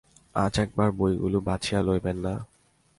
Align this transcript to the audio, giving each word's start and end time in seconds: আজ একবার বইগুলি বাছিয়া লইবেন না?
আজ 0.35 0.53
একবার 0.59 0.89
বইগুলি 0.91 1.39
বাছিয়া 1.47 1.79
লইবেন 1.87 2.17
না? 2.25 2.33